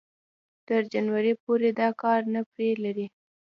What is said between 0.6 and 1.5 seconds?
تر جنوري